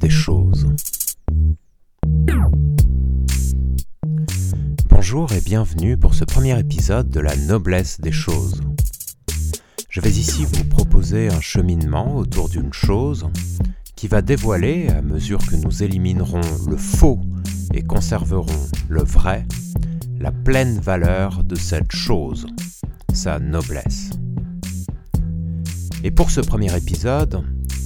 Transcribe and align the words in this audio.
des 0.00 0.10
choses. 0.10 0.66
Bonjour 4.88 5.32
et 5.32 5.40
bienvenue 5.40 5.96
pour 5.96 6.14
ce 6.14 6.24
premier 6.24 6.58
épisode 6.58 7.08
de 7.08 7.20
la 7.20 7.36
noblesse 7.36 8.00
des 8.00 8.10
choses. 8.10 8.62
Je 9.88 10.00
vais 10.00 10.10
ici 10.10 10.44
vous 10.44 10.64
proposer 10.64 11.28
un 11.28 11.40
cheminement 11.40 12.16
autour 12.16 12.48
d'une 12.48 12.72
chose 12.72 13.28
qui 13.94 14.08
va 14.08 14.22
dévoiler, 14.22 14.88
à 14.88 15.02
mesure 15.02 15.46
que 15.46 15.54
nous 15.54 15.84
éliminerons 15.84 16.40
le 16.68 16.76
faux 16.76 17.20
et 17.72 17.82
conserverons 17.82 18.68
le 18.88 19.04
vrai, 19.04 19.46
la 20.18 20.32
pleine 20.32 20.80
valeur 20.80 21.44
de 21.44 21.54
cette 21.54 21.92
chose, 21.92 22.48
sa 23.12 23.38
noblesse. 23.38 24.10
Et 26.02 26.10
pour 26.10 26.32
ce 26.32 26.40
premier 26.40 26.76
épisode, 26.76 27.44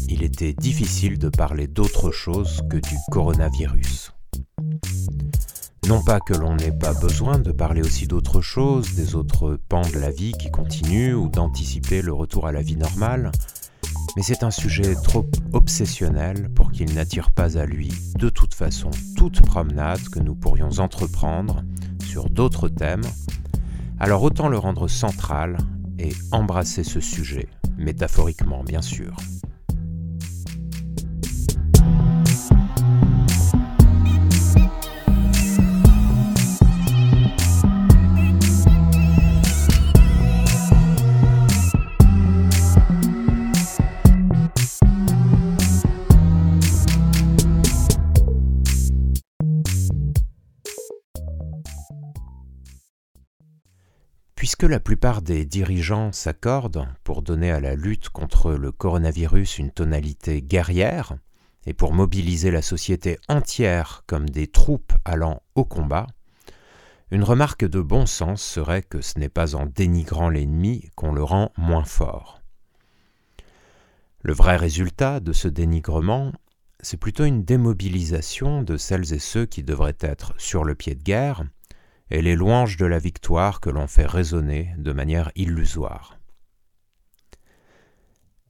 il 0.09 0.23
était 0.23 0.55
difficile 0.55 1.19
de 1.19 1.29
parler 1.29 1.67
d'autre 1.67 2.11
chose 2.11 2.62
que 2.71 2.77
du 2.77 2.97
coronavirus. 3.11 4.12
Non 5.89 6.03
pas 6.03 6.21
que 6.21 6.34
l'on 6.34 6.57
n'ait 6.57 6.77
pas 6.77 6.95
besoin 6.95 7.39
de 7.39 7.53
parler 7.53 7.83
aussi 7.83 8.07
d'autre 8.07 8.41
chose, 8.41 8.95
des 8.95 9.15
autres 9.15 9.59
pans 9.69 9.89
de 9.89 9.98
la 9.98 10.11
vie 10.11 10.33
qui 10.33 10.51
continuent 10.51 11.15
ou 11.15 11.29
d'anticiper 11.29 12.03
le 12.03 12.12
retour 12.12 12.47
à 12.47 12.53
la 12.53 12.62
vie 12.62 12.77
normale, 12.77 13.31
mais 14.17 14.23
c'est 14.23 14.43
un 14.43 14.51
sujet 14.51 14.95
trop 14.95 15.27
obsessionnel 15.53 16.51
pour 16.55 16.73
qu'il 16.73 16.93
n'attire 16.95 17.31
pas 17.31 17.56
à 17.56 17.65
lui 17.65 17.93
de 18.19 18.29
toute 18.29 18.55
façon 18.55 18.91
toute 19.17 19.43
promenade 19.43 20.09
que 20.11 20.19
nous 20.19 20.34
pourrions 20.34 20.79
entreprendre 20.79 21.62
sur 22.05 22.29
d'autres 22.29 22.69
thèmes, 22.69 23.05
alors 24.00 24.22
autant 24.22 24.48
le 24.48 24.59
rendre 24.59 24.89
central 24.89 25.56
et 25.98 26.11
embrasser 26.33 26.84
ce 26.84 27.00
sujet 27.00 27.48
métaphoriquement 27.77 28.65
bien 28.65 28.83
sûr. 28.83 29.17
Puisque 54.59 54.73
la 54.73 54.81
plupart 54.81 55.23
des 55.23 55.45
dirigeants 55.45 56.11
s'accordent 56.11 56.89
pour 57.05 57.23
donner 57.23 57.53
à 57.53 57.61
la 57.61 57.77
lutte 57.77 58.09
contre 58.09 58.55
le 58.55 58.73
coronavirus 58.73 59.59
une 59.59 59.70
tonalité 59.70 60.42
guerrière, 60.42 61.17
et 61.65 61.73
pour 61.73 61.92
mobiliser 61.92 62.50
la 62.50 62.61
société 62.61 63.20
entière 63.28 64.03
comme 64.09 64.28
des 64.28 64.48
troupes 64.48 64.92
allant 65.05 65.42
au 65.55 65.65
combat, 65.65 66.09
une 67.12 67.23
remarque 67.23 67.67
de 67.67 67.81
bon 67.81 68.05
sens 68.05 68.42
serait 68.42 68.83
que 68.83 69.00
ce 69.00 69.20
n'est 69.20 69.28
pas 69.28 69.55
en 69.55 69.65
dénigrant 69.65 70.28
l'ennemi 70.28 70.91
qu'on 70.97 71.12
le 71.12 71.22
rend 71.22 71.53
moins 71.56 71.84
fort. 71.84 72.41
Le 74.22 74.33
vrai 74.33 74.56
résultat 74.56 75.20
de 75.20 75.33
ce 75.33 75.47
dénigrement, 75.47 76.33
c'est 76.81 76.97
plutôt 76.97 77.25
une 77.25 77.45
démobilisation 77.45 78.65
de 78.65 78.77
celles 78.77 79.12
et 79.12 79.20
ceux 79.20 79.47
qui 79.47 79.62
devraient 79.62 79.98
être 80.00 80.34
sur 80.37 80.65
le 80.65 80.75
pied 80.75 80.97
de 80.97 81.03
guerre, 81.05 81.45
et 82.11 82.23
les 82.23 82.37
louanges 82.37 82.77
de 82.77 82.87
la 82.87 82.98
victoire 82.98 83.61
que 83.61 83.70
l'on 83.70 83.87
fait 83.87 84.06
résonner 84.06 84.75
de 84.78 84.92
manière 84.92 85.31
illusoire. 85.34 86.19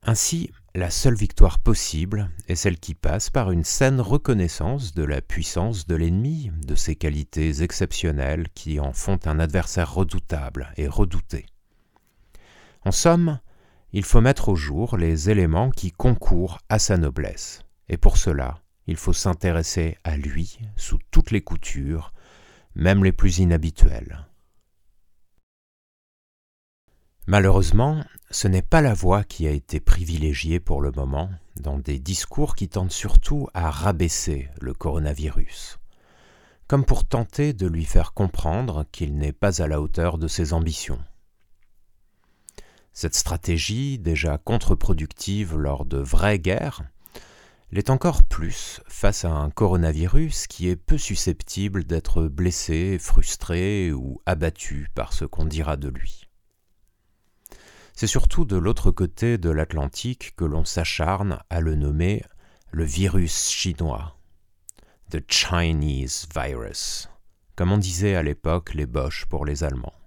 Ainsi, 0.03 0.50
la 0.75 0.91
seule 0.91 1.16
victoire 1.16 1.59
possible 1.59 2.31
est 2.47 2.55
celle 2.55 2.78
qui 2.78 2.94
passe 2.94 3.31
par 3.31 3.50
une 3.50 3.65
saine 3.65 4.00
reconnaissance 4.00 4.94
de 4.94 5.03
la 5.03 5.21
puissance 5.21 5.87
de 5.87 5.97
l'ennemi, 5.97 6.53
de 6.66 6.75
ses 6.75 6.94
qualités 6.94 7.62
exceptionnelles 7.62 8.47
qui 8.55 8.78
en 8.78 8.93
font 8.93 9.19
un 9.25 9.41
adversaire 9.41 9.93
redoutable 9.93 10.72
et 10.77 10.87
redouté. 10.87 11.47
En 12.84 12.93
somme, 12.93 13.41
il 13.93 14.05
faut 14.05 14.21
mettre 14.21 14.50
au 14.50 14.56
jour 14.56 14.97
les 14.97 15.31
éléments 15.31 15.71
qui 15.71 15.91
concourent 15.91 16.59
à 16.69 16.78
sa 16.78 16.97
noblesse, 16.97 17.62
et 17.88 17.97
pour 17.97 18.16
cela, 18.16 18.61
il 18.87 18.97
faut 18.97 19.12
s'intéresser 19.12 19.99
à 20.05 20.16
lui 20.16 20.59
sous 20.77 20.99
toutes 21.11 21.31
les 21.31 21.43
coutures, 21.43 22.12
même 22.78 23.03
les 23.03 23.12
plus 23.12 23.39
inhabituels. 23.39 24.25
Malheureusement, 27.27 28.05
ce 28.31 28.47
n'est 28.47 28.62
pas 28.62 28.81
la 28.81 28.94
voix 28.94 29.25
qui 29.25 29.47
a 29.49 29.50
été 29.50 29.81
privilégiée 29.81 30.61
pour 30.61 30.81
le 30.81 30.93
moment 30.93 31.28
dans 31.61 31.77
des 31.77 31.99
discours 31.99 32.55
qui 32.55 32.69
tentent 32.69 32.93
surtout 32.93 33.49
à 33.53 33.71
rabaisser 33.71 34.49
le 34.61 34.72
coronavirus, 34.75 35.78
comme 36.69 36.84
pour 36.84 37.05
tenter 37.05 37.53
de 37.53 37.67
lui 37.67 37.84
faire 37.84 38.15
comprendre 38.15 38.87
qu'il 38.93 39.19
n'est 39.19 39.33
pas 39.33 39.61
à 39.61 39.67
la 39.67 39.81
hauteur 39.81 40.17
de 40.17 40.28
ses 40.28 40.53
ambitions. 40.53 41.03
Cette 42.93 43.17
stratégie, 43.17 43.99
déjà 43.99 44.38
contre-productive 44.38 45.56
lors 45.56 45.84
de 45.84 45.99
vraies 45.99 46.38
guerres, 46.38 46.84
l'est 47.71 47.91
encore 47.91 48.23
plus 48.23 48.81
face 48.87 49.25
à 49.25 49.31
un 49.31 49.51
coronavirus 49.51 50.47
qui 50.47 50.69
est 50.69 50.77
peu 50.77 50.97
susceptible 50.97 51.84
d'être 51.84 52.25
blessé, 52.25 52.99
frustré 52.99 53.93
ou 53.93 54.21
abattu 54.27 54.89
par 54.95 55.12
ce 55.12 55.25
qu'on 55.25 55.45
dira 55.45 55.77
de 55.77 55.89
lui. 55.89 56.29
C'est 57.95 58.06
surtout 58.06 58.45
de 58.45 58.56
l'autre 58.56 58.91
côté 58.91 59.39
de 59.39 59.51
l'Atlantique 59.51 60.34
que 60.37 60.45
l'on 60.45 60.65
s'acharne 60.65 61.41
à 61.51 61.61
le 61.61 61.75
nommer 61.75 62.23
le 62.71 62.84
virus 62.84 63.51
chinois, 63.51 64.17
the 65.11 65.21
Chinese 65.29 66.29
virus, 66.35 67.09
comme 67.56 67.73
on 67.73 67.79
disait 67.79 68.15
à 68.15 68.23
l'époque 68.23 68.75
les 68.75 68.87
Boches 68.87 69.27
pour 69.27 69.45
les 69.45 69.65
Allemands, 69.65 69.99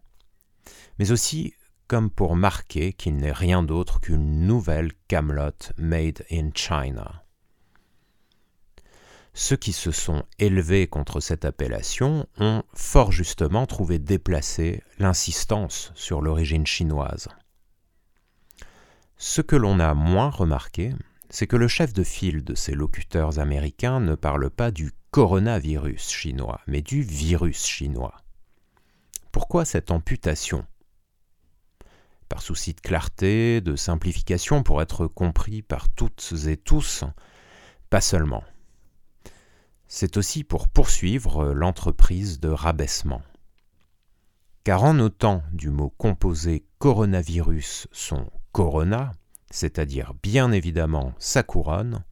mais 1.00 1.12
aussi 1.12 1.54
comme 1.88 2.10
pour 2.10 2.38
marquer 2.38 2.94
qu'il 2.94 3.18
n'est 3.18 3.34
rien 3.34 3.64
d'autre 3.64 4.00
qu'une 4.00 4.48
nouvelle 4.48 4.94
Camelot 5.10 5.74
made 5.78 6.24
in 6.32 6.52
China. 6.56 7.21
Ceux 9.34 9.56
qui 9.56 9.72
se 9.72 9.92
sont 9.92 10.24
élevés 10.40 10.88
contre 10.88 11.22
cette 11.22 11.46
appellation 11.46 12.28
ont 12.38 12.64
fort 12.74 13.12
justement 13.12 13.66
trouvé 13.66 13.98
déplacée 13.98 14.84
l'insistance 15.00 15.92
sur 15.96 16.22
l'origine 16.22 16.68
chinoise. 16.68 17.30
Ce 19.16 19.42
que 19.42 19.56
l'on 19.56 19.80
a 19.80 19.94
moins 19.94 20.30
remarqué, 20.30 20.94
c'est 21.30 21.48
que 21.48 21.56
le 21.56 21.70
chef 21.70 21.94
de 21.94 22.04
file 22.04 22.44
de 22.44 22.56
ces 22.56 22.74
locuteurs 22.74 23.40
américains 23.40 24.02
ne 24.02 24.16
parle 24.16 24.50
pas 24.50 24.70
du 24.70 24.92
coronavirus 25.12 26.10
chinois, 26.10 26.60
mais 26.68 26.82
du 26.82 27.02
virus 27.02 27.66
chinois. 27.66 28.18
Pourquoi 29.32 29.64
cette 29.64 29.92
amputation? 29.92 30.66
Par 32.28 32.42
souci 32.42 32.74
de 32.74 32.82
clarté, 32.82 33.62
de 33.62 33.78
simplification 33.78 34.64
pour 34.64 34.82
être 34.82 35.08
compris 35.08 35.62
par 35.62 35.88
toutes 35.88 36.34
et 36.48 36.58
tous, 36.58 37.06
pas 37.90 38.02
seulement 38.02 38.44
c'est 39.94 40.16
aussi 40.16 40.46
pour 40.46 40.70
poursuivre 40.70 41.52
l'entreprise 41.52 42.40
de 42.40 42.48
rabaissement. 42.48 43.22
Car 44.64 44.86
en 44.86 44.94
notant 44.94 45.44
du 45.52 45.70
mot 45.70 45.90
composé 45.98 46.64
coronavirus 46.80 47.90
son 47.92 48.32
corona, 48.54 49.12
c'est-à-dire 49.50 50.14
bien 50.24 50.54
évidemment 50.54 51.14
sa 51.20 51.44
couronne, 51.44 52.06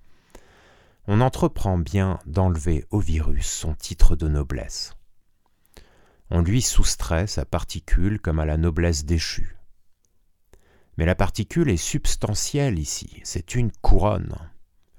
on 1.08 1.22
entreprend 1.22 1.78
bien 1.78 2.20
d'enlever 2.26 2.86
au 2.90 3.00
virus 3.00 3.48
son 3.50 3.76
titre 3.76 4.18
de 4.18 4.28
noblesse. 4.28 4.94
On 6.32 6.42
lui 6.42 6.62
soustrait 6.62 7.28
sa 7.28 7.46
particule 7.46 8.20
comme 8.20 8.40
à 8.40 8.46
la 8.46 8.58
noblesse 8.58 9.06
déchue. 9.06 9.58
Mais 10.98 11.06
la 11.06 11.16
particule 11.16 11.70
est 11.70 11.78
substantielle 11.78 12.78
ici, 12.78 13.22
c'est 13.24 13.56
une 13.56 13.72
couronne 13.72 14.36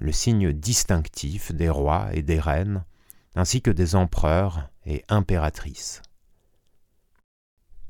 le 0.00 0.12
signe 0.12 0.52
distinctif 0.52 1.52
des 1.52 1.68
rois 1.68 2.08
et 2.12 2.22
des 2.22 2.40
reines, 2.40 2.84
ainsi 3.36 3.62
que 3.62 3.70
des 3.70 3.94
empereurs 3.94 4.68
et 4.84 5.04
impératrices. 5.08 6.02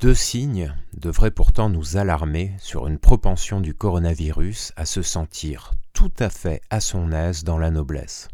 Deux 0.01 0.15
signes 0.15 0.75
devraient 0.95 1.31
pourtant 1.31 1.69
nous 1.69 1.97
alarmer 1.97 2.55
sur 2.59 2.87
une 2.89 2.99
propension 2.99 3.61
du 3.61 3.75
coronavirus 3.75 4.73
à 4.77 4.87
se 4.87 5.03
sentir 5.03 5.73
tout 5.93 6.13
à 6.19 6.31
fait 6.31 6.63
à 6.71 6.81
son 6.81 7.13
aise 7.13 7.45
dans 7.45 7.59
la 7.59 7.71
noblesse. 7.71 8.29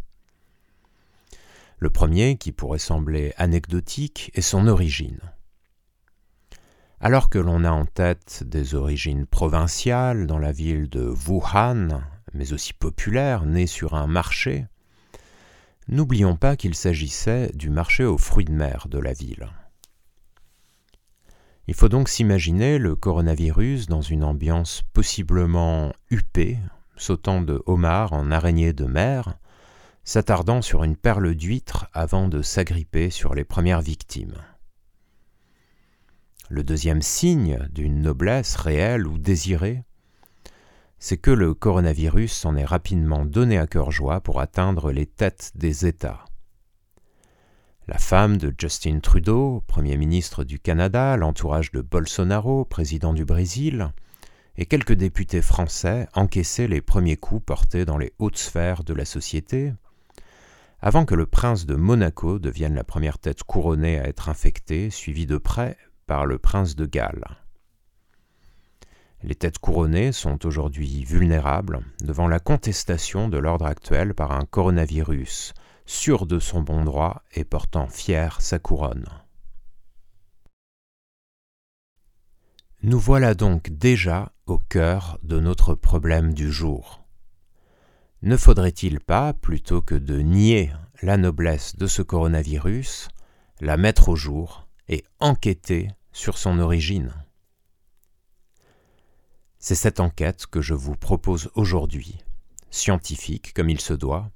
Le 1.79 1.91
premier, 1.91 2.37
qui 2.37 2.53
pourrait 2.53 2.79
sembler 2.79 3.35
anecdotique, 3.37 4.31
est 4.35 4.43
son 4.43 4.67
origine. 4.69 5.21
Alors 7.01 7.29
que 7.29 7.39
l'on 7.39 7.65
a 7.65 7.71
en 7.71 7.85
tête 7.85 8.43
des 8.47 8.75
origines 8.75 9.27
provinciales 9.27 10.27
dans 10.27 10.39
la 10.39 10.53
ville 10.53 10.89
de 10.89 11.13
Wuhan, 11.27 12.01
mais 12.37 12.53
aussi 12.53 12.73
populaire, 12.73 13.45
né 13.45 13.67
sur 13.67 13.95
un 13.95 14.07
marché, 14.07 14.67
n'oublions 15.89 16.37
pas 16.37 16.57
qu'il 16.57 16.75
s'agissait 16.75 17.51
du 17.55 17.71
marché 17.71 18.05
aux 18.05 18.19
fruits 18.19 18.45
de 18.45 18.53
mer 18.53 18.87
de 18.89 18.99
la 18.99 19.13
ville. 19.13 19.49
Il 21.69 21.75
faut 21.75 21.89
donc 21.89 22.09
s'imaginer 22.09 22.79
le 22.79 22.95
coronavirus 22.95 23.87
dans 23.87 24.01
une 24.01 24.23
ambiance 24.23 24.83
possiblement 24.93 25.93
huppée, 26.11 26.59
sautant 26.97 27.41
de 27.43 27.61
homards 27.67 28.13
en 28.13 28.31
araignées 28.31 28.73
de 28.73 28.85
mer, 28.85 29.37
s'attardant 30.05 30.63
sur 30.63 30.85
une 30.85 30.97
perle 30.97 31.35
d'huître 31.35 31.89
avant 31.93 32.29
de 32.29 32.41
s'agripper 32.41 33.11
sur 33.11 33.35
les 33.35 33.45
premières 33.45 33.81
victimes. 33.81 34.37
Le 36.49 36.63
deuxième 36.63 37.03
signe 37.03 37.67
d'une 37.73 38.01
noblesse 38.01 38.55
réelle 38.55 39.09
ou 39.09 39.19
désirée, 39.19 39.83
c'est 40.99 41.19
que 41.19 41.31
le 41.31 41.55
coronavirus 41.55 42.33
s'en 42.33 42.57
est 42.57 42.65
rapidement 42.65 43.25
donné 43.25 43.59
à 43.59 43.67
cœur 43.67 43.91
joie 43.91 44.21
pour 44.21 44.41
atteindre 44.41 44.93
les 44.93 45.07
têtes 45.07 45.53
des 45.55 45.87
États. 45.87 46.25
La 47.89 47.99
femme 47.99 48.37
de 48.37 48.53
Justin 48.59 48.99
Trudeau, 48.99 49.63
Premier 49.69 49.97
ministre 49.97 50.43
du 50.43 50.59
Canada, 50.59 51.17
l'entourage 51.17 51.71
de 51.71 51.83
Bolsonaro, 51.83 52.65
président 52.65 53.15
du 53.15 53.25
Brésil, 53.25 53.93
et 54.57 54.67
quelques 54.67 54.95
députés 54.95 55.43
français 55.43 56.09
encaissaient 56.15 56.67
les 56.67 56.81
premiers 56.81 57.17
coups 57.17 57.45
portés 57.45 57.85
dans 57.85 57.99
les 57.99 58.13
hautes 58.19 58.39
sphères 58.39 58.83
de 58.83 58.95
la 58.95 59.05
société, 59.05 59.73
avant 60.81 61.05
que 61.05 61.15
le 61.15 61.27
prince 61.27 61.67
de 61.67 61.75
Monaco 61.75 62.39
devienne 62.39 62.75
la 62.75 62.85
première 62.85 63.19
tête 63.19 63.45
couronnée 63.45 64.01
à 64.01 64.09
être 64.09 64.29
infectée, 64.29 64.91
suivie 64.91 65.27
de 65.27 65.39
près 65.39 65.77
par 66.07 66.27
le 66.27 66.39
prince 66.39 66.75
de 66.75 66.87
Galles. 66.87 67.46
Les 69.27 69.35
têtes 69.35 69.59
couronnées 69.59 70.13
sont 70.13 70.47
aujourd'hui 70.47 71.03
vulnérables 71.03 71.81
devant 72.01 72.29
la 72.29 72.39
contestation 72.39 73.29
de 73.29 73.39
l'ordre 73.39 73.67
actuel 73.67 74.15
par 74.15 74.31
un 74.31 74.45
coronavirus, 74.45 75.53
sûr 75.85 76.27
de 76.27 76.39
son 76.39 76.63
bon 76.63 76.85
droit 76.85 77.25
et 77.35 77.43
portant 77.43 77.89
fier 77.89 78.41
sa 78.41 78.61
couronne. 78.61 79.09
Nous 82.85 83.01
voilà 83.01 83.35
donc 83.35 83.71
déjà 83.71 84.31
au 84.47 84.59
cœur 84.59 85.19
de 85.25 85.41
notre 85.41 85.75
problème 85.75 86.33
du 86.33 86.53
jour. 86.53 87.05
Ne 88.23 88.37
faudrait-il 88.37 89.01
pas, 89.01 89.33
plutôt 89.33 89.83
que 89.83 89.97
de 89.97 90.21
nier 90.21 90.73
la 91.03 91.17
noblesse 91.17 91.75
de 91.75 91.89
ce 91.89 92.03
coronavirus, 92.03 93.09
la 93.61 93.77
mettre 93.77 94.09
au 94.09 94.15
jour 94.15 94.69
et 94.89 95.03
enquêter 95.19 95.89
sur 96.13 96.39
son 96.39 96.61
origine? 96.61 97.13
C'est 99.69 99.75
cette 99.75 99.99
enquête 99.99 100.47
que 100.47 100.61
je 100.61 100.75
vous 100.75 100.95
propose 100.95 101.51
aujourd'hui, 101.57 102.19
scientifique 102.71 103.53
comme 103.53 103.69
il 103.69 103.81
se 103.81 103.95
doit, 103.95 104.31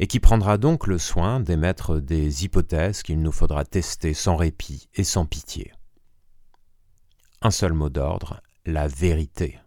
et 0.00 0.08
qui 0.08 0.18
prendra 0.18 0.58
donc 0.58 0.88
le 0.88 0.98
soin 0.98 1.38
d'émettre 1.38 2.00
des 2.00 2.42
hypothèses 2.42 3.04
qu'il 3.04 3.22
nous 3.22 3.30
faudra 3.30 3.64
tester 3.64 4.14
sans 4.14 4.34
répit 4.34 4.88
et 4.96 5.04
sans 5.04 5.26
pitié. 5.26 5.72
Un 7.40 7.52
seul 7.52 7.72
mot 7.72 7.88
d'ordre, 7.88 8.42
la 8.64 8.88
vérité. 8.88 9.60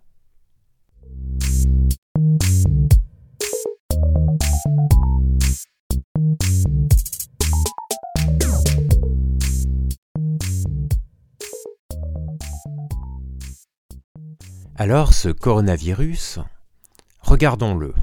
Alors 14.82 15.14
ce 15.14 15.28
coronavirus, 15.28 16.40
regardons-le 17.20 17.94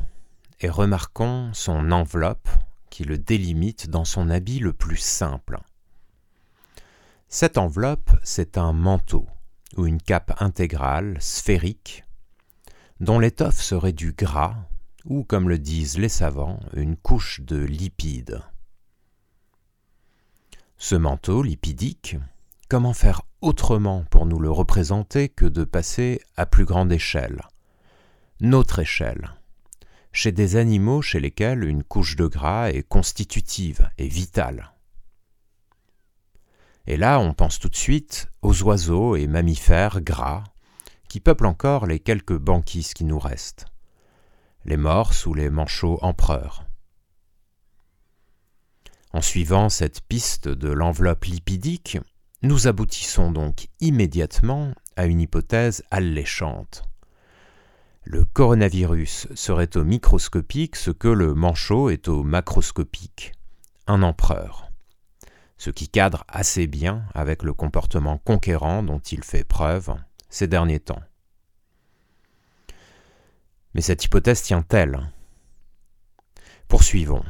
et 0.60 0.68
remarquons 0.68 1.50
son 1.54 1.90
enveloppe 1.90 2.50
qui 2.90 3.04
le 3.04 3.16
délimite 3.16 3.88
dans 3.88 4.04
son 4.04 4.28
habit 4.28 4.58
le 4.58 4.74
plus 4.74 4.98
simple. 4.98 5.58
Cette 7.30 7.56
enveloppe, 7.56 8.10
c'est 8.22 8.58
un 8.58 8.74
manteau 8.74 9.26
ou 9.78 9.86
une 9.86 10.02
cape 10.02 10.36
intégrale, 10.38 11.16
sphérique, 11.18 12.04
dont 13.00 13.18
l'étoffe 13.18 13.62
serait 13.62 13.94
du 13.94 14.12
gras, 14.12 14.56
ou 15.06 15.24
comme 15.24 15.48
le 15.48 15.58
disent 15.58 15.96
les 15.96 16.10
savants, 16.10 16.60
une 16.74 16.98
couche 16.98 17.40
de 17.40 17.56
lipides. 17.56 18.42
Ce 20.76 20.94
manteau 20.94 21.42
lipidique, 21.42 22.18
comment 22.68 22.92
faire 22.92 23.22
autrement 23.46 24.04
pour 24.10 24.26
nous 24.26 24.40
le 24.40 24.50
représenter 24.50 25.28
que 25.28 25.44
de 25.44 25.62
passer 25.62 26.20
à 26.36 26.46
plus 26.46 26.64
grande 26.64 26.90
échelle, 26.90 27.42
notre 28.40 28.80
échelle, 28.80 29.34
chez 30.10 30.32
des 30.32 30.56
animaux 30.56 31.00
chez 31.00 31.20
lesquels 31.20 31.62
une 31.62 31.84
couche 31.84 32.16
de 32.16 32.26
gras 32.26 32.70
est 32.70 32.82
constitutive 32.82 33.88
et 33.98 34.08
vitale. 34.08 34.72
Et 36.88 36.96
là, 36.96 37.20
on 37.20 37.34
pense 37.34 37.60
tout 37.60 37.68
de 37.68 37.76
suite 37.76 38.28
aux 38.42 38.62
oiseaux 38.64 39.14
et 39.14 39.28
mammifères 39.28 40.00
gras 40.00 40.42
qui 41.08 41.20
peuplent 41.20 41.46
encore 41.46 41.86
les 41.86 42.00
quelques 42.00 42.36
banquises 42.36 42.94
qui 42.94 43.04
nous 43.04 43.20
restent, 43.20 43.66
les 44.64 44.76
morses 44.76 45.24
ou 45.24 45.34
les 45.34 45.50
manchots 45.50 46.00
empereurs. 46.02 46.66
En 49.12 49.20
suivant 49.20 49.68
cette 49.68 50.00
piste 50.00 50.48
de 50.48 50.68
l'enveloppe 50.68 51.26
lipidique, 51.26 51.98
nous 52.42 52.66
aboutissons 52.66 53.30
donc 53.30 53.68
immédiatement 53.80 54.72
à 54.96 55.06
une 55.06 55.20
hypothèse 55.20 55.82
alléchante. 55.90 56.84
Le 58.04 58.24
coronavirus 58.24 59.28
serait 59.34 59.76
au 59.76 59.84
microscopique 59.84 60.76
ce 60.76 60.90
que 60.90 61.08
le 61.08 61.34
manchot 61.34 61.90
est 61.90 62.08
au 62.08 62.22
macroscopique, 62.22 63.32
un 63.86 64.02
empereur 64.02 64.66
ce 65.58 65.70
qui 65.70 65.88
cadre 65.88 66.24
assez 66.28 66.66
bien 66.66 67.04
avec 67.14 67.42
le 67.42 67.54
comportement 67.54 68.18
conquérant 68.18 68.82
dont 68.82 68.98
il 68.98 69.24
fait 69.24 69.44
preuve 69.44 69.94
ces 70.28 70.46
derniers 70.46 70.80
temps. 70.80 71.02
Mais 73.74 73.80
cette 73.80 74.04
hypothèse 74.04 74.42
tient-elle? 74.42 75.10
Poursuivons. 76.68 77.24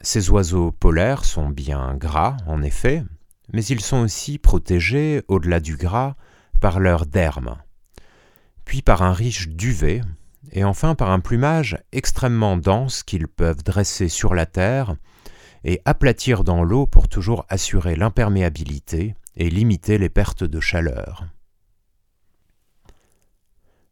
Ces 0.00 0.30
oiseaux 0.30 0.72
polaires 0.72 1.24
sont 1.24 1.48
bien 1.48 1.94
gras, 1.94 2.36
en 2.46 2.62
effet, 2.62 3.04
mais 3.52 3.64
ils 3.64 3.80
sont 3.80 3.98
aussi 3.98 4.38
protégés, 4.38 5.22
au-delà 5.28 5.60
du 5.60 5.76
gras, 5.76 6.16
par 6.60 6.80
leur 6.80 7.06
derme, 7.06 7.56
puis 8.64 8.82
par 8.82 9.02
un 9.02 9.12
riche 9.12 9.48
duvet, 9.48 10.00
et 10.50 10.64
enfin 10.64 10.94
par 10.94 11.10
un 11.10 11.20
plumage 11.20 11.78
extrêmement 11.92 12.56
dense 12.56 13.02
qu'ils 13.02 13.28
peuvent 13.28 13.62
dresser 13.62 14.08
sur 14.08 14.34
la 14.34 14.46
terre 14.46 14.96
et 15.64 15.80
aplatir 15.84 16.44
dans 16.44 16.64
l'eau 16.64 16.86
pour 16.86 17.08
toujours 17.08 17.46
assurer 17.48 17.94
l'imperméabilité 17.94 19.14
et 19.36 19.50
limiter 19.50 19.98
les 19.98 20.08
pertes 20.08 20.44
de 20.44 20.60
chaleur. 20.60 21.26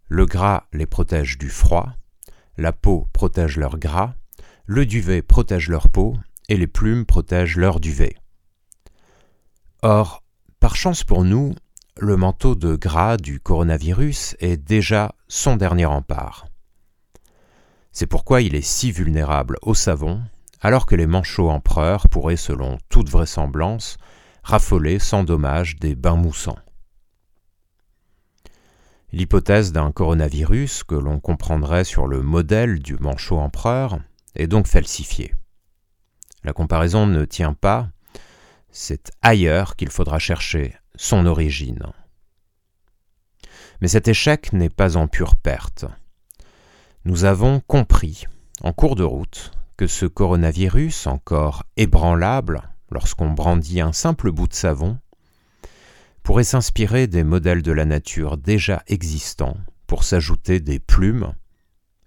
Le 0.08 0.26
gras 0.26 0.66
les 0.72 0.86
protège 0.86 1.38
du 1.38 1.48
froid, 1.48 1.92
la 2.56 2.72
peau 2.72 3.08
protège 3.12 3.56
leur 3.56 3.78
gras, 3.78 4.14
le 4.66 4.84
duvet 4.86 5.22
protège 5.22 5.68
leur 5.68 5.88
peau 5.88 6.16
et 6.48 6.56
les 6.56 6.66
plumes 6.66 7.06
protègent 7.06 7.56
leur 7.56 7.78
duvet. 7.78 8.19
Or, 9.82 10.22
par 10.58 10.76
chance 10.76 11.04
pour 11.04 11.24
nous, 11.24 11.54
le 11.98 12.16
manteau 12.16 12.54
de 12.54 12.76
gras 12.76 13.16
du 13.16 13.40
coronavirus 13.40 14.36
est 14.40 14.56
déjà 14.56 15.14
son 15.28 15.56
dernier 15.56 15.86
rempart. 15.86 16.46
C'est 17.92 18.06
pourquoi 18.06 18.42
il 18.42 18.54
est 18.54 18.66
si 18.66 18.92
vulnérable 18.92 19.56
au 19.62 19.74
savon 19.74 20.22
alors 20.60 20.86
que 20.86 20.94
les 20.94 21.06
manchots 21.06 21.48
empereurs 21.48 22.08
pourraient, 22.08 22.36
selon 22.36 22.78
toute 22.90 23.08
vraisemblance, 23.08 23.96
raffoler 24.42 24.98
sans 24.98 25.24
dommage 25.24 25.76
des 25.76 25.94
bains 25.94 26.16
moussants. 26.16 26.58
L'hypothèse 29.12 29.72
d'un 29.72 29.90
coronavirus 29.90 30.84
que 30.84 30.94
l'on 30.94 31.18
comprendrait 31.18 31.84
sur 31.84 32.06
le 32.06 32.22
modèle 32.22 32.80
du 32.80 32.96
manchot 32.96 33.38
empereur 33.38 33.98
est 34.36 34.46
donc 34.46 34.66
falsifiée. 34.66 35.34
La 36.44 36.52
comparaison 36.52 37.06
ne 37.06 37.24
tient 37.24 37.54
pas, 37.54 37.88
c'est 38.72 39.10
ailleurs 39.22 39.76
qu'il 39.76 39.90
faudra 39.90 40.18
chercher 40.18 40.74
son 40.96 41.26
origine. 41.26 41.84
Mais 43.80 43.88
cet 43.88 44.08
échec 44.08 44.52
n'est 44.52 44.70
pas 44.70 44.96
en 44.96 45.08
pure 45.08 45.36
perte. 45.36 45.86
Nous 47.04 47.24
avons 47.24 47.60
compris, 47.60 48.26
en 48.62 48.72
cours 48.72 48.96
de 48.96 49.04
route, 49.04 49.52
que 49.76 49.86
ce 49.86 50.04
coronavirus, 50.04 51.06
encore 51.06 51.64
ébranlable 51.76 52.62
lorsqu'on 52.90 53.30
brandit 53.30 53.80
un 53.80 53.92
simple 53.92 54.30
bout 54.30 54.48
de 54.48 54.54
savon, 54.54 54.98
pourrait 56.22 56.44
s'inspirer 56.44 57.06
des 57.06 57.24
modèles 57.24 57.62
de 57.62 57.72
la 57.72 57.86
nature 57.86 58.36
déjà 58.36 58.82
existants 58.86 59.56
pour 59.86 60.04
s'ajouter 60.04 60.60
des 60.60 60.78
plumes 60.78 61.32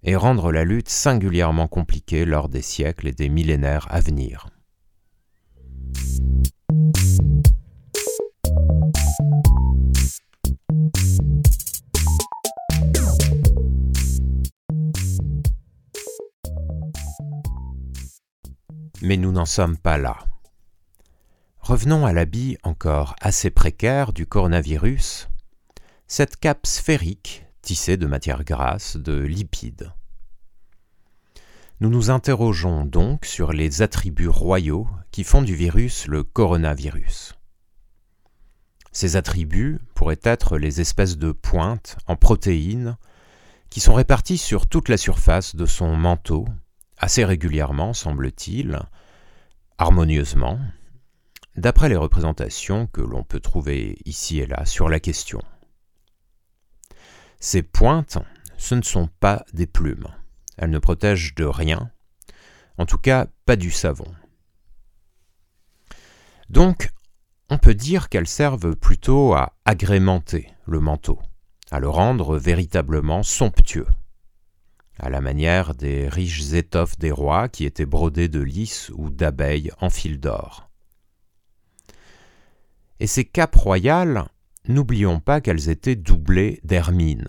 et 0.03 0.15
rendre 0.15 0.51
la 0.51 0.63
lutte 0.63 0.89
singulièrement 0.89 1.67
compliquée 1.67 2.25
lors 2.25 2.49
des 2.49 2.61
siècles 2.61 3.07
et 3.07 3.13
des 3.13 3.29
millénaires 3.29 3.87
à 3.89 3.99
venir. 3.99 4.52
Mais 19.13 19.17
nous 19.17 19.31
n'en 19.31 19.45
sommes 19.45 19.77
pas 19.77 19.99
là. 19.99 20.17
Revenons 21.59 22.07
à 22.07 22.13
l'habit 22.13 22.57
encore 22.63 23.15
assez 23.21 23.51
précaire 23.51 24.11
du 24.11 24.25
coronavirus, 24.25 25.29
cette 26.07 26.37
cape 26.37 26.65
sphérique 26.65 27.45
tissée 27.61 27.95
de 27.95 28.07
matière 28.07 28.43
grasse, 28.43 28.97
de 28.97 29.13
lipides. 29.19 29.91
Nous 31.79 31.89
nous 31.89 32.09
interrogeons 32.09 32.85
donc 32.85 33.25
sur 33.25 33.53
les 33.53 33.83
attributs 33.83 34.27
royaux 34.27 34.87
qui 35.11 35.23
font 35.23 35.43
du 35.43 35.53
virus 35.53 36.07
le 36.07 36.23
coronavirus. 36.23 37.35
Ces 38.91 39.15
attributs 39.15 39.77
pourraient 39.93 40.21
être 40.23 40.57
les 40.57 40.81
espèces 40.81 41.19
de 41.19 41.31
pointes 41.31 41.97
en 42.07 42.15
protéines 42.15 42.97
qui 43.69 43.79
sont 43.79 43.93
réparties 43.93 44.39
sur 44.39 44.65
toute 44.65 44.89
la 44.89 44.97
surface 44.97 45.55
de 45.55 45.67
son 45.67 45.95
manteau, 45.95 46.47
assez 46.97 47.23
régulièrement, 47.23 47.93
semble-t-il, 47.93 48.79
harmonieusement, 49.83 50.59
d'après 51.57 51.89
les 51.89 51.97
représentations 51.97 52.87
que 52.87 53.01
l'on 53.01 53.25
peut 53.25 53.41
trouver 53.41 53.97
ici 54.05 54.39
et 54.39 54.45
là 54.45 54.65
sur 54.65 54.87
la 54.87 55.01
question. 55.01 55.41
Ces 57.41 57.63
pointes, 57.63 58.17
ce 58.55 58.75
ne 58.75 58.81
sont 58.81 59.09
pas 59.19 59.43
des 59.51 59.67
plumes. 59.67 60.07
Elles 60.55 60.69
ne 60.69 60.79
protègent 60.79 61.35
de 61.35 61.43
rien, 61.43 61.91
en 62.77 62.85
tout 62.85 62.97
cas 62.97 63.27
pas 63.45 63.57
du 63.57 63.71
savon. 63.71 64.07
Donc, 66.49 66.89
on 67.49 67.57
peut 67.57 67.75
dire 67.75 68.07
qu'elles 68.07 68.25
servent 68.25 68.77
plutôt 68.77 69.33
à 69.33 69.51
agrémenter 69.65 70.47
le 70.65 70.79
manteau, 70.79 71.19
à 71.71 71.81
le 71.81 71.89
rendre 71.89 72.37
véritablement 72.37 73.21
somptueux, 73.21 73.87
à 74.99 75.09
la 75.09 75.21
manière 75.21 75.75
des 75.75 76.07
riches 76.07 76.53
étoffes 76.53 76.97
des 76.97 77.11
rois 77.11 77.49
qui 77.49 77.65
étaient 77.65 77.85
brodées 77.85 78.27
de 78.27 78.39
lys 78.39 78.91
ou 78.95 79.09
d'abeilles 79.09 79.71
en 79.81 79.89
fil 79.89 80.19
d'or. 80.19 80.69
Et 82.99 83.07
ces 83.07 83.25
capes 83.25 83.55
royales, 83.55 84.25
n'oublions 84.67 85.19
pas 85.19 85.41
qu'elles 85.41 85.69
étaient 85.69 85.95
doublées 85.95 86.59
d'hermine, 86.63 87.27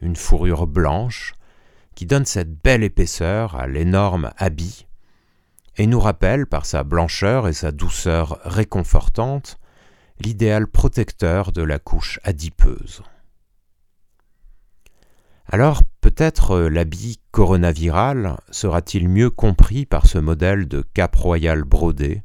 une 0.00 0.16
fourrure 0.16 0.66
blanche 0.66 1.34
qui 1.94 2.06
donne 2.06 2.24
cette 2.24 2.52
belle 2.62 2.82
épaisseur 2.82 3.54
à 3.54 3.66
l'énorme 3.66 4.32
habit 4.36 4.86
et 5.76 5.86
nous 5.86 6.00
rappelle 6.00 6.46
par 6.46 6.66
sa 6.66 6.82
blancheur 6.82 7.48
et 7.48 7.52
sa 7.52 7.72
douceur 7.72 8.40
réconfortante 8.44 9.58
l'idéal 10.20 10.66
protecteur 10.66 11.52
de 11.52 11.62
la 11.62 11.78
couche 11.78 12.20
adipeuse. 12.22 13.02
Alors 15.50 15.82
peut-être 16.00 16.58
l'habit 16.60 17.20
coronaviral 17.30 18.40
sera-t-il 18.50 19.08
mieux 19.08 19.30
compris 19.30 19.86
par 19.86 20.06
ce 20.06 20.18
modèle 20.18 20.66
de 20.66 20.82
cap 20.94 21.14
royal 21.16 21.64
brodé 21.64 22.22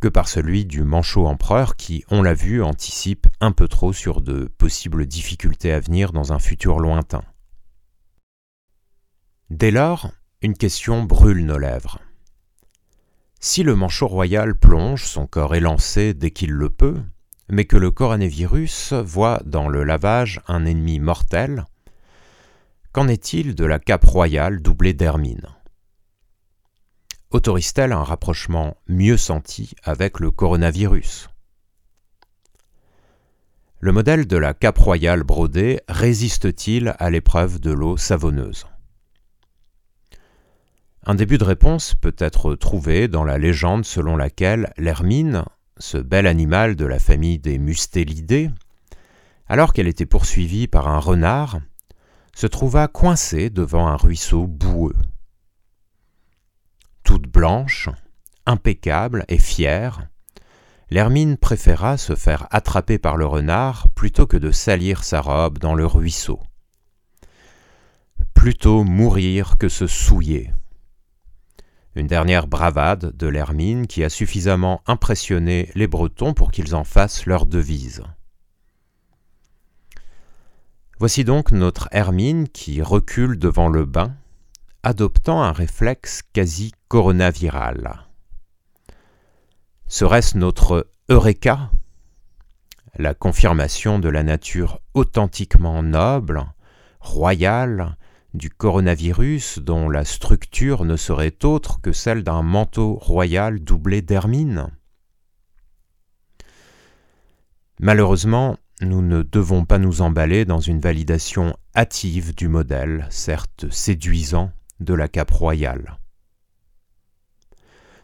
que 0.00 0.08
par 0.08 0.28
celui 0.28 0.64
du 0.64 0.82
manchot 0.82 1.26
empereur 1.26 1.76
qui, 1.76 2.04
on 2.08 2.22
l'a 2.22 2.34
vu, 2.34 2.62
anticipe 2.62 3.26
un 3.40 3.52
peu 3.52 3.66
trop 3.66 3.92
sur 3.92 4.20
de 4.20 4.44
possibles 4.58 5.06
difficultés 5.06 5.72
à 5.72 5.80
venir 5.80 6.12
dans 6.12 6.32
un 6.32 6.38
futur 6.38 6.78
lointain. 6.78 7.22
Dès 9.50 9.70
lors, 9.70 10.10
une 10.40 10.54
question 10.54 11.02
brûle 11.02 11.44
nos 11.44 11.58
lèvres. 11.58 11.98
Si 13.40 13.62
le 13.62 13.74
manchot 13.74 14.08
royal 14.08 14.54
plonge 14.54 15.04
son 15.04 15.26
corps 15.26 15.54
élancé 15.54 16.14
dès 16.14 16.30
qu'il 16.30 16.52
le 16.52 16.70
peut, 16.70 17.00
mais 17.48 17.64
que 17.64 17.76
le 17.76 17.90
coronavirus 17.90 18.92
voit 18.92 19.40
dans 19.46 19.68
le 19.68 19.84
lavage 19.84 20.40
un 20.46 20.64
ennemi 20.64 21.00
mortel, 21.00 21.64
qu'en 22.92 23.08
est-il 23.08 23.54
de 23.54 23.64
la 23.64 23.78
cape 23.78 24.04
royale 24.04 24.60
doublée 24.60 24.94
d'hermine? 24.94 25.46
Autorise-t-elle 27.30 27.92
un 27.92 28.04
rapprochement 28.04 28.76
mieux 28.88 29.18
senti 29.18 29.74
avec 29.82 30.18
le 30.18 30.30
coronavirus? 30.30 31.28
Le 33.80 33.92
modèle 33.92 34.26
de 34.26 34.36
la 34.36 34.54
cape 34.54 34.78
royale 34.78 35.22
brodée 35.22 35.80
résiste-t-il 35.88 36.94
à 36.98 37.10
l'épreuve 37.10 37.60
de 37.60 37.70
l'eau 37.70 37.96
savonneuse? 37.96 38.66
Un 41.04 41.14
début 41.14 41.38
de 41.38 41.44
réponse 41.44 41.94
peut 41.94 42.16
être 42.18 42.54
trouvé 42.54 43.08
dans 43.08 43.24
la 43.24 43.38
légende 43.38 43.84
selon 43.84 44.16
laquelle 44.16 44.72
l'hermine, 44.78 45.44
ce 45.78 45.96
bel 45.98 46.26
animal 46.26 46.76
de 46.76 46.86
la 46.86 46.98
famille 46.98 47.38
des 47.38 47.58
mustélidés, 47.58 48.50
alors 49.46 49.72
qu'elle 49.72 49.88
était 49.88 50.06
poursuivie 50.06 50.66
par 50.66 50.88
un 50.88 50.98
renard, 50.98 51.60
se 52.38 52.46
trouva 52.46 52.86
coincée 52.86 53.50
devant 53.50 53.88
un 53.88 53.96
ruisseau 53.96 54.46
boueux. 54.46 54.94
Toute 57.02 57.26
blanche, 57.26 57.88
impeccable 58.46 59.24
et 59.26 59.38
fière, 59.38 60.06
l'hermine 60.88 61.36
préféra 61.36 61.96
se 61.96 62.14
faire 62.14 62.46
attraper 62.52 62.96
par 62.96 63.16
le 63.16 63.26
renard 63.26 63.88
plutôt 63.88 64.28
que 64.28 64.36
de 64.36 64.52
salir 64.52 65.02
sa 65.02 65.20
robe 65.20 65.58
dans 65.58 65.74
le 65.74 65.84
ruisseau. 65.84 66.38
Plutôt 68.34 68.84
mourir 68.84 69.58
que 69.58 69.68
se 69.68 69.88
souiller 69.88 70.52
une 71.96 72.06
dernière 72.06 72.46
bravade 72.46 73.16
de 73.16 73.26
l'Hermine 73.26 73.88
qui 73.88 74.04
a 74.04 74.08
suffisamment 74.08 74.82
impressionné 74.86 75.72
les 75.74 75.88
Bretons 75.88 76.34
pour 76.34 76.52
qu'ils 76.52 76.76
en 76.76 76.84
fassent 76.84 77.26
leur 77.26 77.46
devise. 77.46 78.04
Voici 81.00 81.22
donc 81.22 81.52
notre 81.52 81.88
Hermine 81.92 82.48
qui 82.48 82.82
recule 82.82 83.38
devant 83.38 83.68
le 83.68 83.84
bain, 83.84 84.16
adoptant 84.82 85.40
un 85.44 85.52
réflexe 85.52 86.22
quasi 86.32 86.72
coronaviral. 86.88 88.00
Serait-ce 89.86 90.36
notre 90.36 90.88
Eureka 91.08 91.70
La 92.96 93.14
confirmation 93.14 94.00
de 94.00 94.08
la 94.08 94.24
nature 94.24 94.80
authentiquement 94.92 95.84
noble, 95.84 96.44
royale, 96.98 97.96
du 98.34 98.50
coronavirus 98.50 99.60
dont 99.60 99.88
la 99.88 100.04
structure 100.04 100.84
ne 100.84 100.96
serait 100.96 101.44
autre 101.44 101.80
que 101.80 101.92
celle 101.92 102.24
d'un 102.24 102.42
manteau 102.42 102.96
royal 102.96 103.60
doublé 103.60 104.02
d'hermine? 104.02 104.66
Malheureusement, 107.78 108.56
nous 108.80 109.02
ne 109.02 109.22
devons 109.22 109.64
pas 109.64 109.78
nous 109.78 110.02
emballer 110.02 110.44
dans 110.44 110.60
une 110.60 110.80
validation 110.80 111.56
hâtive 111.74 112.34
du 112.34 112.48
modèle, 112.48 113.06
certes 113.10 113.70
séduisant, 113.70 114.52
de 114.80 114.94
la 114.94 115.08
cape 115.08 115.30
royale. 115.30 115.98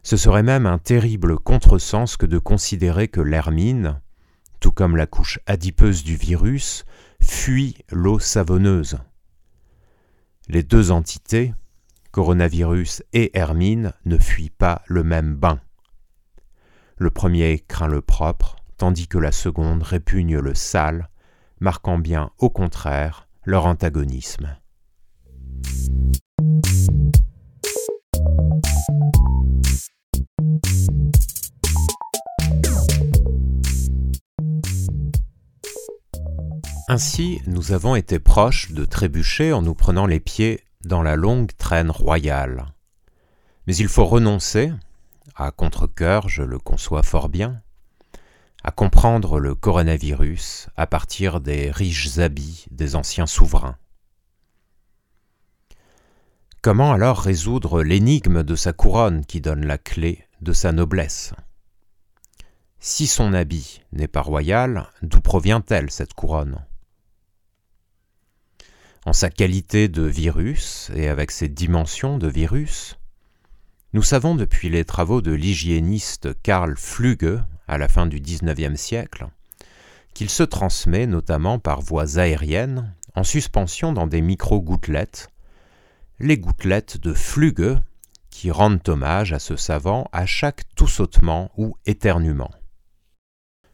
Ce 0.03 0.17
serait 0.17 0.43
même 0.43 0.67
un 0.67 0.79
terrible 0.79 1.39
contresens 1.39 2.17
que 2.17 2.27
de 2.27 2.39
considérer 2.39 3.09
que 3.09 3.21
l'hermine, 3.21 4.01
tout 4.61 4.73
comme 4.73 4.97
la 4.97 5.07
couche 5.07 5.39
adipeuse 5.47 6.05
du 6.05 6.17
virus, 6.17 6.85
fuit 7.23 7.79
l'eau 7.91 8.19
savonneuse. 8.19 8.99
Les 10.49 10.63
deux 10.63 10.91
entités, 10.91 11.55
coronavirus 12.11 13.03
et 13.13 13.37
hermine, 13.39 13.93
ne 14.05 14.19
fuient 14.19 14.51
pas 14.51 14.83
le 14.87 15.05
même 15.05 15.37
bain. 15.37 15.61
Le 16.99 17.11
premier 17.11 17.61
craint 17.61 17.89
le 17.89 18.03
propre, 18.03 18.57
tandis 18.77 19.09
que 19.09 19.19
la 19.19 19.33
seconde 19.33 19.83
répugne 19.83 20.39
le 20.39 20.55
sale, 20.55 21.09
marquant 21.61 21.99
bien 21.99 22.31
au 22.39 22.51
contraire 22.51 23.29
leur 23.45 23.67
antagonisme. 23.67 24.57
Ainsi, 36.89 37.41
nous 37.47 37.73
avons 37.73 37.97
été 37.97 38.19
proches 38.19 38.71
de 38.71 38.85
trébucher 38.85 39.53
en 39.53 39.63
nous 39.63 39.75
prenant 39.75 40.07
les 40.07 40.21
pieds 40.21 40.61
dans 40.85 41.03
la 41.03 41.17
longue 41.17 41.51
traîne 41.57 41.91
royale. 41.91 42.67
Mais 43.67 43.75
il 43.75 43.89
faut 43.89 44.05
renoncer, 44.05 44.73
à 45.35 45.51
contre-coeur, 45.51 46.29
je 46.29 46.43
le 46.43 46.59
conçois 46.59 47.03
fort 47.03 47.29
bien, 47.29 47.63
à 48.65 48.71
comprendre 48.71 49.39
le 49.39 49.55
coronavirus 49.55 50.69
à 50.75 50.87
partir 50.87 51.43
des 51.43 51.71
riches 51.71 52.17
habits 52.17 52.65
des 52.71 52.97
anciens 52.97 53.27
souverains. 53.27 53.77
Comment 56.63 56.93
alors 56.95 57.21
résoudre 57.21 57.83
l'énigme 57.83 58.43
de 58.43 58.57
sa 58.57 58.73
couronne 58.73 59.27
qui 59.27 59.43
donne 59.43 59.67
la 59.67 59.77
clé 59.77 60.27
de 60.41 60.55
sa 60.55 60.73
noblesse? 60.73 61.35
Si 62.81 63.07
son 63.07 63.35
habit 63.35 63.83
n'est 63.93 64.09
pas 64.09 64.23
royal, 64.23 64.89
d'où 65.03 65.21
provient-elle 65.21 65.91
cette 65.91 66.15
couronne? 66.15 66.65
En 69.05 69.13
sa 69.13 69.29
qualité 69.29 69.89
de 69.89 70.03
virus 70.03 70.91
et 70.95 71.09
avec 71.09 71.33
ses 71.33 71.49
dimensions 71.49 72.17
de 72.17 72.29
virus, 72.29 72.97
nous 73.93 74.03
savons 74.03 74.35
depuis 74.35 74.71
les 74.71 74.87
travaux 74.87 75.21
de 75.21 75.33
l'hygiéniste 75.33 76.31
Karl 76.43 76.79
Flügge 76.79 77.43
à 77.69 77.79
la 77.79 77.89
fin 77.89 78.07
du 78.07 78.21
XIXe 78.21 78.81
siècle 78.81 79.27
qu'il 80.15 80.31
se 80.31 80.45
transmet 80.45 81.07
notamment 81.07 81.59
par 81.59 81.81
voies 81.81 82.19
aériennes 82.19 82.95
en 83.15 83.25
suspension 83.25 83.93
dans 83.93 84.07
des 84.07 84.21
micro-gouttelettes, 84.21 85.29
les 86.21 86.39
gouttelettes 86.39 86.99
de 86.99 87.13
Flügge 87.13 87.79
qui 88.31 88.51
rendent 88.51 88.89
hommage 88.89 89.33
à 89.33 89.39
ce 89.39 89.57
savant 89.57 90.09
à 90.13 90.27
chaque 90.27 90.63
tout 90.77 90.89
sautement 90.89 91.51
ou 91.57 91.77
éternuement. 91.87 92.51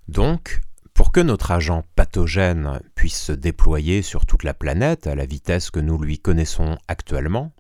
Donc, 0.08 0.60
pour 0.94 1.12
que 1.12 1.20
notre 1.20 1.50
agent 1.50 1.84
pathogène 1.94 2.80
puisse 2.94 3.20
se 3.20 3.32
déployer 3.32 4.02
sur 4.02 4.26
toute 4.26 4.44
la 4.44 4.54
planète 4.54 5.06
à 5.06 5.14
la 5.14 5.24
vitesse 5.24 5.70
que 5.70 5.80
nous 5.80 5.98
lui 5.98 6.18
connaissons 6.18 6.76
actuellement, 6.88 7.52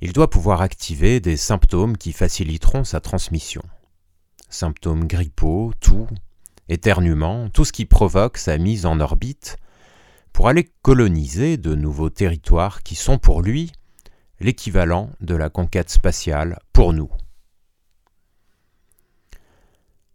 il 0.00 0.12
doit 0.12 0.30
pouvoir 0.30 0.60
activer 0.60 1.20
des 1.20 1.36
symptômes 1.36 1.96
qui 1.96 2.12
faciliteront 2.12 2.84
sa 2.84 3.00
transmission. 3.00 3.62
Symptômes 4.54 5.08
grippaux, 5.08 5.72
toux, 5.80 6.06
éternuement, 6.68 7.48
tout 7.48 7.64
ce 7.64 7.72
qui 7.72 7.86
provoque 7.86 8.38
sa 8.38 8.56
mise 8.56 8.86
en 8.86 9.00
orbite 9.00 9.56
pour 10.32 10.46
aller 10.46 10.70
coloniser 10.82 11.56
de 11.56 11.74
nouveaux 11.74 12.08
territoires 12.08 12.84
qui 12.84 12.94
sont 12.94 13.18
pour 13.18 13.42
lui 13.42 13.72
l'équivalent 14.38 15.10
de 15.20 15.34
la 15.34 15.50
conquête 15.50 15.90
spatiale 15.90 16.60
pour 16.72 16.92
nous. 16.92 17.10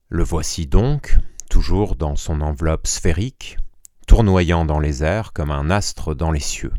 Le 0.07 0.23
voici 0.23 0.67
donc, 0.67 1.17
toujours 1.49 1.97
dans 1.97 2.15
son 2.15 2.39
enveloppe 2.39 2.87
sphérique, 2.87 3.57
tournoyant 4.07 4.63
dans 4.63 4.79
les 4.79 5.03
airs 5.03 5.33
comme 5.33 5.51
un 5.51 5.69
astre 5.69 6.15
dans 6.15 6.31
les 6.31 6.39
cieux. 6.39 6.73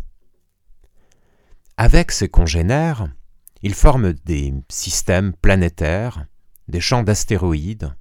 Avec 1.76 2.10
ses 2.10 2.30
congénères, 2.30 3.12
il 3.60 3.74
forme 3.74 4.14
des 4.14 4.54
systèmes 4.70 5.34
planétaires, 5.34 6.24
des 6.70 6.80
champs 6.80 7.02
d'astéroïdes, 7.02 7.94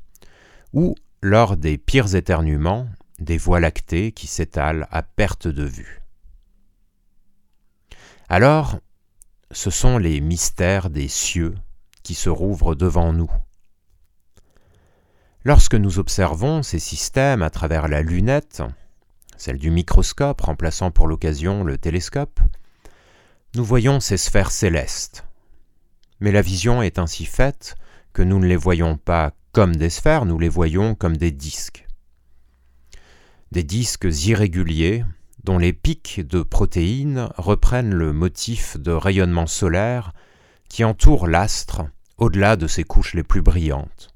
ou, 0.74 0.96
lors 1.22 1.58
des 1.58 1.78
pires 1.78 2.16
éternuements, 2.16 2.88
des 3.20 3.38
voies 3.38 3.60
lactées 3.60 4.12
qui 4.12 4.28
s'étalent 4.28 4.88
à 4.92 5.04
perte 5.04 5.48
de 5.48 5.64
vue. 5.64 6.02
Alors, 8.30 8.80
ce 9.52 9.70
sont 9.70 9.98
les 9.98 10.22
mystères 10.22 10.90
des 10.90 11.08
cieux 11.08 11.56
qui 12.04 12.14
se 12.14 12.30
rouvrent 12.30 12.76
devant 12.76 13.12
nous. 13.12 13.32
Lorsque 15.44 15.76
nous 15.76 16.00
observons 16.00 16.64
ces 16.64 16.80
systèmes 16.80 17.42
à 17.42 17.50
travers 17.50 17.88
la 17.88 18.02
lunette, 18.02 18.62
celle 19.38 19.58
du 19.58 19.72
microscope 19.72 20.42
remplaçant 20.42 20.92
pour 20.92 21.08
l'occasion 21.08 21.64
le 21.64 21.78
télescope, 21.78 22.40
nous 23.56 23.66
voyons 23.66 24.00
ces 24.00 24.18
sphères 24.18 24.52
célestes. 24.52 25.26
Mais 26.20 26.32
la 26.32 26.42
vision 26.42 26.82
est 26.82 27.00
ainsi 27.00 27.26
faite 27.26 27.76
nous 28.22 28.40
ne 28.40 28.48
les 28.48 28.56
voyons 28.56 28.98
pas 28.98 29.32
comme 29.52 29.76
des 29.76 29.90
sphères, 29.90 30.26
nous 30.26 30.40
les 30.40 30.50
voyons 30.50 30.96
comme 30.96 31.18
des 31.18 31.32
disques. 31.32 31.88
Des 33.52 33.64
disques 33.64 34.08
irréguliers 34.26 35.04
dont 35.44 35.58
les 35.58 35.74
pics 35.74 36.22
de 36.26 36.44
protéines 36.44 37.30
reprennent 37.38 37.94
le 37.94 38.14
motif 38.14 38.78
de 38.78 38.92
rayonnement 38.92 39.48
solaire 39.48 40.14
qui 40.68 40.84
entoure 40.84 41.28
l'astre 41.28 41.84
au-delà 42.18 42.56
de 42.56 42.68
ses 42.68 42.84
couches 42.84 43.14
les 43.14 43.24
plus 43.24 43.42
brillantes, 43.42 44.14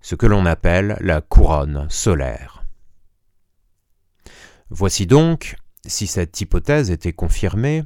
ce 0.00 0.14
que 0.14 0.26
l'on 0.26 0.44
appelle 0.44 0.98
la 1.00 1.20
couronne 1.20 1.86
solaire. 1.88 2.64
Voici 4.70 5.06
donc, 5.06 5.56
si 5.86 6.06
cette 6.06 6.40
hypothèse 6.40 6.90
était 6.90 7.12
confirmée, 7.12 7.84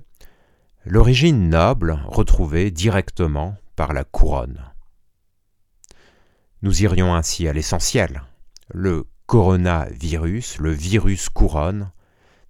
l'origine 0.84 1.50
noble 1.50 2.00
retrouvée 2.06 2.70
directement 2.70 3.56
par 3.76 3.92
la 3.92 4.04
couronne. 4.04 4.64
Nous 6.62 6.82
irions 6.82 7.14
ainsi 7.14 7.46
à 7.46 7.52
l'essentiel. 7.52 8.22
Le 8.68 9.06
coronavirus, 9.26 10.58
le 10.58 10.72
virus 10.72 11.28
couronne, 11.28 11.92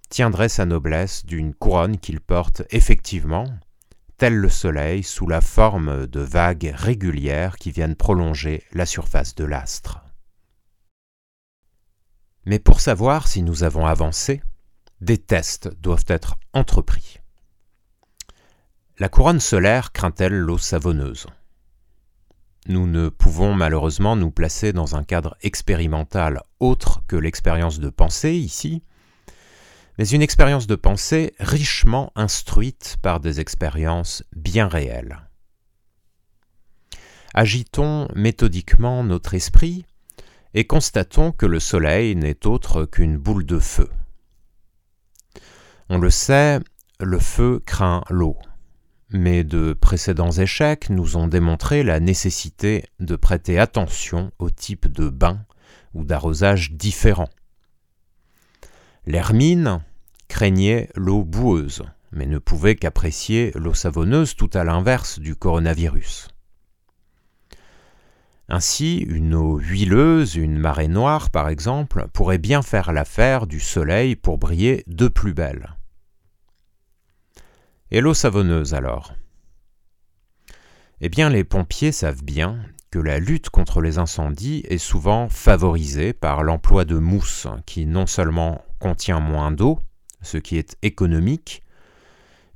tiendrait 0.09 0.49
sa 0.49 0.65
noblesse 0.65 1.27
d'une 1.27 1.53
couronne 1.53 1.99
qu'il 1.99 2.21
porte 2.21 2.63
effectivement, 2.71 3.47
tel 4.17 4.35
le 4.35 4.49
soleil 4.49 5.03
sous 5.03 5.29
la 5.29 5.41
forme 5.41 6.07
de 6.07 6.21
vagues 6.21 6.73
régulières 6.75 7.57
qui 7.57 7.71
viennent 7.71 7.97
prolonger 7.97 8.65
la 8.73 8.87
surface 8.87 9.35
de 9.35 9.45
l'astre. 9.45 10.03
Mais 12.47 12.59
pour 12.59 12.81
savoir 12.81 13.29
si 13.29 13.43
nous 13.43 13.63
avons 13.63 13.85
avancé, 13.85 14.43
des 15.03 15.19
tests 15.19 15.69
doivent 15.81 16.07
être 16.09 16.37
entrepris. 16.55 17.21
La 18.99 19.09
couronne 19.09 19.39
solaire 19.39 19.93
craint-elle 19.93 20.37
l'eau 20.37 20.59
savonneuse? 20.59 21.27
Nous 22.69 22.87
ne 22.87 23.09
pouvons 23.09 23.55
malheureusement 23.55 24.15
nous 24.15 24.31
placer 24.31 24.75
dans 24.75 24.95
un 24.95 25.03
cadre 25.03 25.39
expérimental 25.41 26.43
autre 26.61 27.03
que 27.09 27.17
l'expérience 27.17 27.81
de 27.81 27.89
pensée 27.89 28.35
ici, 28.35 28.83
mais 29.97 30.07
une 30.07 30.21
expérience 30.21 30.67
de 30.67 30.77
pensée 30.77 31.35
richement 31.41 32.13
instruite 32.15 32.99
par 33.01 33.21
des 33.21 33.41
expériences 33.41 34.23
bien 34.37 34.69
réelles. 34.69 35.19
Agitons 37.33 38.07
méthodiquement 38.15 39.03
notre 39.03 39.33
esprit 39.33 39.87
et 40.53 40.67
constatons 40.67 41.33
que 41.33 41.47
le 41.47 41.61
Soleil 41.61 42.17
n'est 42.17 42.47
autre 42.47 42.85
qu'une 42.85 43.17
boule 43.17 43.47
de 43.47 43.59
feu. 43.59 43.89
On 45.89 45.97
le 45.97 46.11
sait, 46.11 46.61
le 47.01 47.19
feu 47.19 47.63
craint 47.65 48.05
l'eau, 48.11 48.37
mais 49.11 49.45
de 49.45 49.73
précédents 49.73 50.33
échecs 50.33 50.91
nous 50.91 51.17
ont 51.17 51.29
démontré 51.29 51.83
la 51.83 52.01
nécessité 52.01 52.85
de 53.01 53.17
prêter 53.17 53.59
attention 53.59 54.33
au 54.39 54.51
type 54.51 54.87
de 54.87 55.09
bain 55.09 55.45
ou 55.95 56.05
d'arrosage 56.05 56.73
différent. 56.73 57.29
L'hermine, 59.07 59.81
craignait 60.29 60.91
l'eau 60.95 61.25
boueuse, 61.25 61.83
mais 62.13 62.27
ne 62.27 62.39
pouvait 62.39 62.77
qu'apprécier 62.77 63.53
l'eau 63.55 63.75
savonneuse 63.75 64.37
tout 64.37 64.51
à 64.53 64.65
l'inverse 64.65 65.19
du 65.19 65.35
coronavirus. 65.35 66.29
Ainsi, 68.51 68.99
une 68.99 69.35
eau 69.35 69.59
huileuse, 69.59 70.37
une 70.37 70.59
marée 70.59 70.89
noire 70.89 71.31
par 71.31 71.49
exemple, 71.49 72.07
pourrait 72.13 72.39
bien 72.39 72.63
faire 72.63 72.93
l'affaire 72.93 73.47
du 73.47 73.61
soleil 73.61 74.17
pour 74.17 74.39
briller 74.39 74.85
de 74.87 75.09
plus 75.09 75.35
belle. 75.35 75.78
Et 77.91 78.03
l'eau 78.03 78.13
savonneuse 78.13 78.75
alors? 78.75 79.15
Eh 81.01 81.09
bien 81.09 81.31
les 81.31 81.45
pompiers 81.45 81.93
savent 81.93 82.23
bien 82.23 82.61
que 82.91 82.99
la 82.99 83.19
lutte 83.19 83.49
contre 83.49 83.81
les 83.81 83.99
incendies 83.99 84.63
est 84.69 84.79
souvent 84.79 85.29
favorisée 85.29 86.13
par 86.13 86.43
l'emploi 86.43 86.85
de 86.85 86.99
mousse 86.99 87.47
qui 87.65 87.87
non 87.87 88.07
seulement 88.07 88.63
contient 88.79 89.21
moins 89.21 89.51
d'eau, 89.51 89.79
ce 90.21 90.37
qui 90.37 90.59
est 90.59 90.77
économique, 90.83 91.63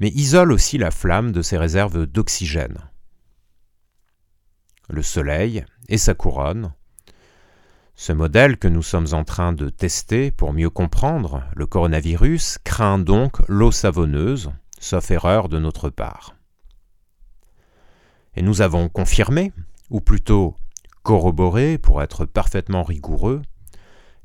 mais 0.01 0.09
isole 0.09 0.53
aussi 0.53 0.77
la 0.77 0.90
flamme 0.90 1.33
de 1.33 1.40
ses 1.40 1.57
réserves 1.57 2.07
d'oxygène. 2.07 2.79
Le 4.90 5.03
Soleil 5.03 5.64
et 5.88 5.99
sa 5.99 6.12
couronne, 6.12 6.75
ce 7.95 8.12
modèle 8.12 8.59
que 8.59 8.68
nous 8.68 8.83
sommes 8.83 9.12
en 9.12 9.25
train 9.25 9.53
de 9.53 9.71
tester 9.71 10.31
pour 10.31 10.53
mieux 10.53 10.71
comprendre 10.71 11.45
le 11.55 11.66
coronavirus 11.66 12.59
craint 12.64 12.99
donc 12.99 13.38
l'eau 13.49 13.71
savonneuse, 13.71 14.51
sauf 14.83 15.12
erreur 15.12 15.49
de 15.49 15.59
notre 15.59 15.90
part. 15.90 16.35
Et 18.35 18.42
nous 18.42 18.62
avons 18.62 18.88
confirmé, 18.88 19.53
ou 19.90 20.01
plutôt 20.01 20.57
corroboré 21.03 21.79
pour 21.79 22.03
être 22.03 22.25
parfaitement 22.25 22.83
rigoureux, 22.83 23.42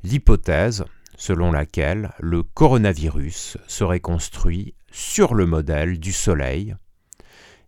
l'hypothèse 0.02 0.84
selon 1.16 1.52
laquelle 1.52 2.10
le 2.18 2.42
coronavirus 2.42 3.58
serait 3.66 4.00
construit 4.00 4.74
sur 4.90 5.34
le 5.34 5.46
modèle 5.46 6.00
du 6.00 6.12
Soleil 6.12 6.74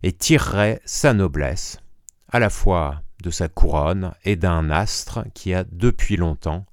et 0.03 0.11
tirerait 0.11 0.81
sa 0.85 1.13
noblesse 1.13 1.79
à 2.29 2.39
la 2.39 2.49
fois 2.49 3.01
de 3.23 3.29
sa 3.29 3.47
couronne 3.47 4.13
et 4.25 4.35
d'un 4.35 4.69
astre 4.69 5.25
qui 5.33 5.53
a 5.53 5.63
depuis 5.63 6.17
longtemps 6.17 6.65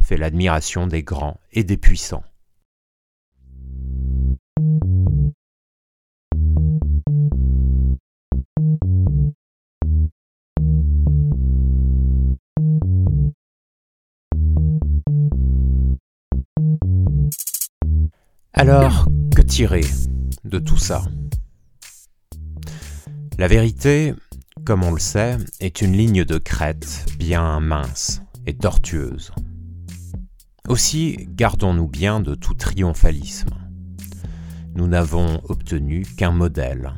fait 0.00 0.16
l'admiration 0.16 0.86
des 0.86 1.02
grands 1.02 1.38
et 1.52 1.62
des 1.62 1.76
puissants. 1.76 2.24
Alors, 18.62 19.06
que 19.34 19.42
tirer 19.42 19.84
de 20.44 20.60
tout 20.60 20.76
ça? 20.76 21.02
La 23.36 23.48
vérité, 23.48 24.14
comme 24.64 24.84
on 24.84 24.92
le 24.92 25.00
sait, 25.00 25.36
est 25.58 25.80
une 25.82 25.96
ligne 25.96 26.24
de 26.24 26.38
crête 26.38 27.04
bien 27.18 27.58
mince 27.58 28.22
et 28.46 28.54
tortueuse. 28.54 29.32
Aussi, 30.68 31.26
gardons-nous 31.30 31.88
bien 31.88 32.20
de 32.20 32.36
tout 32.36 32.54
triomphalisme. 32.54 33.50
Nous 34.76 34.86
n'avons 34.86 35.40
obtenu 35.48 36.06
qu'un 36.16 36.30
modèle. 36.30 36.92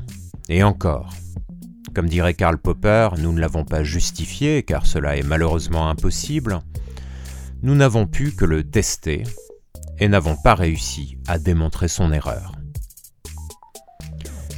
Et 0.51 0.63
encore, 0.63 1.15
comme 1.95 2.11
dirait 2.11 2.35
Karl 2.35 2.59
Popper, 2.59 3.09
nous 3.19 3.33
ne 3.33 3.41
l'avons 3.41 3.65
pas 3.65 3.85
justifié 3.85 4.65
car 4.65 4.85
cela 4.85 5.17
est 5.17 5.27
malheureusement 5.27 5.89
impossible. 5.89 6.59
Nous 7.63 7.75
n'avons 7.75 8.07
pu 8.07 8.33
que 8.33 8.45
le 8.45 8.65
tester 8.65 9.23
et 9.99 10.09
n'avons 10.09 10.37
pas 10.37 10.55
réussi 10.55 11.19
à 11.27 11.39
démontrer 11.39 11.89
son 11.89 12.13
erreur. 12.13 12.53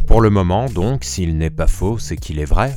Pour 0.06 0.20
le 0.20 0.30
moment, 0.30 0.66
donc, 0.66 1.04
s'il 1.04 1.36
n'est 1.36 1.50
pas 1.50 1.66
faux, 1.66 1.98
c'est 1.98 2.16
qu'il 2.16 2.38
est 2.38 2.44
vrai, 2.44 2.76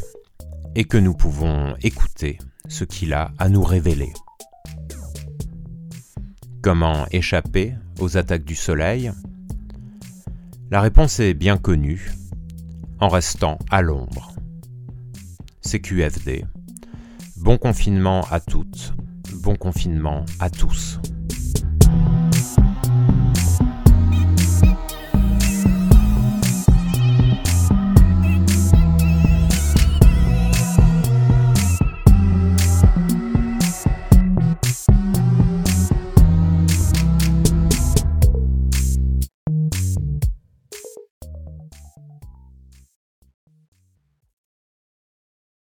et 0.76 0.86
que 0.86 0.98
nous 0.98 1.14
pouvons 1.14 1.76
écouter 1.82 2.40
ce 2.68 2.84
qu'il 2.84 3.14
a 3.14 3.32
à 3.38 3.50
nous 3.50 3.64
révéler. 3.64 4.14
Comment 6.62 7.06
échapper 7.12 7.76
aux 8.00 8.18
attaques 8.18 8.44
du 8.44 8.56
soleil? 8.56 9.12
La 10.72 10.82
réponse 10.82 11.20
est 11.20 11.34
bien 11.34 11.58
connue. 11.58 12.12
en 13.02 13.08
restant 13.08 13.58
à 13.72 13.82
l'ombre. 13.82 14.34
CQFD. 15.62 16.46
Bon 17.38 17.58
confinement 17.58 18.26
à 18.30 18.42
toutes, 18.42 18.94
bon 19.42 19.56
confinement 19.56 20.26
à 20.40 20.50
tous. 20.50 21.00